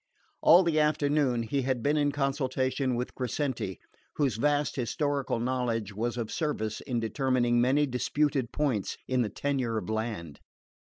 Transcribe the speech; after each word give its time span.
All 0.41 0.63
the 0.63 0.79
afternoon 0.79 1.43
he 1.43 1.61
had 1.61 1.83
been 1.83 1.95
in 1.95 2.11
consultation 2.11 2.95
with 2.95 3.13
Crescenti, 3.13 3.79
whose 4.15 4.37
vast 4.37 4.75
historical 4.75 5.39
knowledge 5.39 5.93
was 5.93 6.17
of 6.17 6.31
service 6.31 6.81
in 6.81 6.99
determining 6.99 7.61
many 7.61 7.85
disputed 7.85 8.51
points 8.51 8.97
in 9.07 9.21
the 9.21 9.29
tenure 9.29 9.77
of 9.77 9.91
land. 9.91 10.39